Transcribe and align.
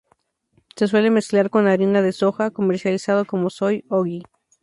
Se 0.75 0.87
suele 0.87 1.11
mezclar 1.11 1.51
con 1.51 1.67
harina 1.67 2.01
de 2.01 2.11
soja, 2.11 2.49
comercializado 2.49 3.23
como 3.25 3.51
"soy-ogi". 3.51 4.23